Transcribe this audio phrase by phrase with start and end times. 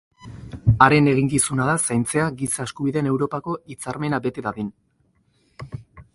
[0.85, 4.75] Haren eginkizuna da zaintzea Giza Eskubideen Europako Hitzarmena bete dadin.